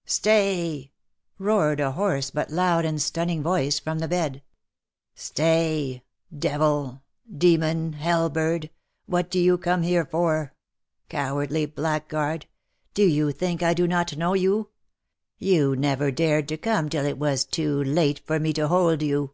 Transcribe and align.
"Stay!" 0.04 0.92
roared 1.38 1.80
a 1.80 1.92
hoarse 1.92 2.30
but 2.30 2.50
loud 2.50 2.84
and 2.84 3.00
stunning 3.00 3.42
voice 3.42 3.78
from 3.78 3.98
the 3.98 4.06
bed. 4.06 4.34
te 4.34 4.42
Stay! 5.14 6.02
devil! 6.38 7.00
demon! 7.34 7.94
hell 7.94 8.28
bird! 8.28 8.68
what 9.06 9.30
do 9.30 9.38
you 9.40 9.56
come 9.56 9.82
here 9.82 10.04
for? 10.04 10.52
Cowardly 11.08 11.64
blackguard! 11.64 12.44
Do 12.92 13.04
you 13.04 13.32
think 13.32 13.62
I 13.62 13.72
do 13.72 13.86
not 13.88 14.18
know 14.18 14.34
you? 14.34 14.68
You 15.38 15.74
never 15.74 16.10
dared 16.10 16.46
to 16.48 16.58
come 16.58 16.90
till 16.90 17.06
it 17.06 17.16
was 17.16 17.46
too 17.46 17.82
late 17.82 18.18
for 18.26 18.38
me 18.38 18.52
to 18.52 18.68
hold 18.68 19.00
you 19.00 19.32